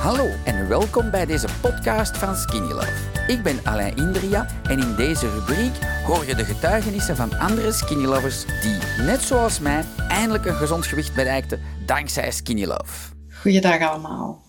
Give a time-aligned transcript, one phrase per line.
[0.00, 2.92] Hallo en welkom bij deze podcast van Skinny Love.
[3.26, 5.72] Ik ben Alain Indria en in deze rubriek
[6.06, 10.86] hoor je de getuigenissen van andere Skinny Lovers die, net zoals mij, eindelijk een gezond
[10.86, 13.14] gewicht bereikten dankzij Skinny Love.
[13.40, 14.42] Goeiedag allemaal.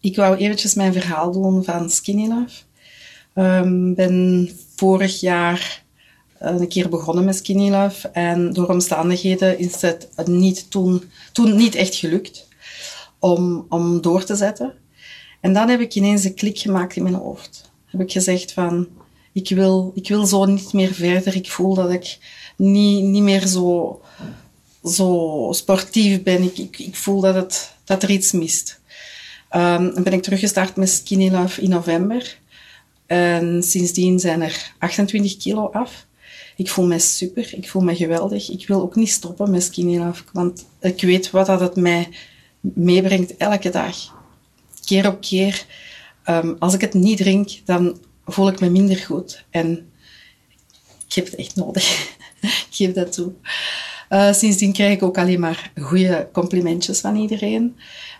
[0.00, 2.56] Ik wou eventjes mijn verhaal doen van Skinny Love.
[3.34, 5.82] Ik um, ben vorig jaar
[6.38, 11.74] een keer begonnen met Skinny Love en door omstandigheden is het niet toen, toen niet
[11.74, 12.48] echt gelukt
[13.18, 14.74] om, om door te zetten.
[15.40, 17.70] En dan heb ik ineens een klik gemaakt in mijn hoofd.
[17.86, 18.88] Heb ik gezegd van,
[19.32, 21.34] ik wil, ik wil zo niet meer verder.
[21.36, 22.18] Ik voel dat ik
[22.56, 24.00] niet, niet meer zo,
[24.84, 26.42] zo sportief ben.
[26.42, 28.80] Ik, ik, ik voel dat, het, dat er iets mist.
[29.56, 32.38] Um, ben ik teruggestart met Skinny Love in november.
[33.06, 36.06] En sindsdien zijn er 28 kilo af.
[36.56, 38.50] Ik voel me super, ik voel me geweldig.
[38.50, 42.08] Ik wil ook niet stoppen met Skinny Love, want ik weet wat dat het mij
[42.60, 44.18] meebrengt elke dag
[44.90, 45.64] keer op keer,
[46.26, 49.44] um, als ik het niet drink, dan voel ik me minder goed.
[49.50, 49.90] En
[51.06, 52.16] ik heb het echt nodig.
[52.40, 53.32] ik geef dat toe.
[54.10, 57.76] Uh, sindsdien krijg ik ook alleen maar goede complimentjes van iedereen.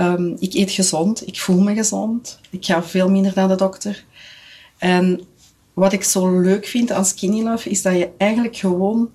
[0.00, 2.40] Um, ik eet gezond, ik voel me gezond.
[2.50, 4.04] Ik ga veel minder naar de dokter.
[4.78, 5.20] En
[5.72, 9.10] wat ik zo leuk vind aan Skinny Love, is dat je eigenlijk gewoon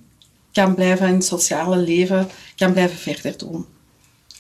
[0.52, 3.66] kan blijven in het sociale leven, kan blijven verder doen.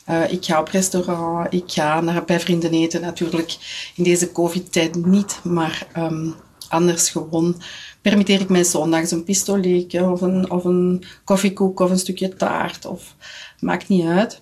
[0.09, 3.01] Uh, ik ga op restaurant, ik ga naar, bij vrienden eten.
[3.01, 3.57] Natuurlijk
[3.95, 6.35] in deze covid-tijd niet, maar um,
[6.69, 7.61] anders gewoon
[8.01, 12.85] permitteer ik mij zondags een pistoletje of een, of een koffiekoek of een stukje taart.
[12.85, 13.15] Of,
[13.59, 14.41] maakt niet uit.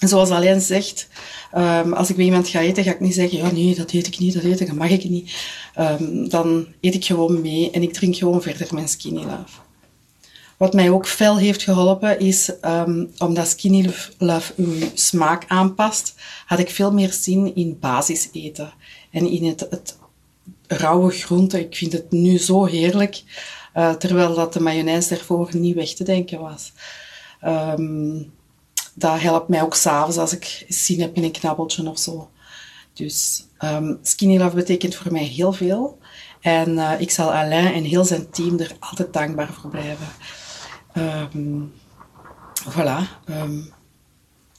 [0.00, 1.08] Zoals Alain zegt,
[1.56, 4.06] um, als ik bij iemand ga eten, ga ik niet zeggen, ja nee, dat eet
[4.06, 5.34] ik niet, dat eet ik, mag ik niet.
[5.78, 9.60] Um, dan eet ik gewoon mee en ik drink gewoon verder mijn skinny love.
[10.64, 16.14] Wat mij ook fel heeft geholpen is, um, omdat Skinny Love uw smaak aanpast,
[16.46, 18.72] had ik veel meer zin in basis eten.
[19.10, 19.98] En in het, het
[20.66, 21.60] rauwe groente.
[21.60, 23.22] Ik vind het nu zo heerlijk,
[23.74, 26.72] uh, terwijl dat de mayonaise ervoor niet weg te denken was.
[27.44, 28.32] Um,
[28.94, 32.30] dat helpt mij ook s'avonds als ik zin heb in een knabbeltje of zo.
[32.92, 35.98] Dus um, Skinny Love betekent voor mij heel veel.
[36.40, 40.06] En uh, ik zal Alain en heel zijn team er altijd dankbaar voor blijven.
[40.96, 41.72] Um,
[42.68, 42.98] voilà.
[43.30, 43.72] Um,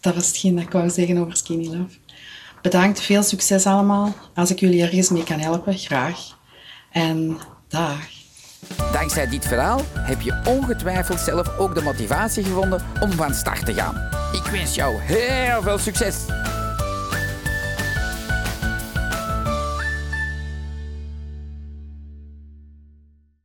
[0.02, 1.98] dat was hetgeen dat ik wou zeggen over Skinny Love.
[2.62, 4.14] Bedankt, veel succes allemaal.
[4.36, 6.38] Als ik jullie ergens mee kan helpen, graag.
[6.92, 7.38] En
[7.68, 8.00] dag.
[8.92, 13.74] Dankzij dit verhaal heb je ongetwijfeld zelf ook de motivatie gevonden om van start te
[13.74, 13.96] gaan.
[14.32, 16.16] Ik wens jou heel veel succes.